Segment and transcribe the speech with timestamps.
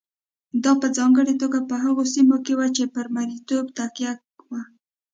[0.63, 4.11] دا په ځانګړې توګه په هغو سیمو کې وه چې پر مریتوب تکیه
[4.49, 4.61] وه.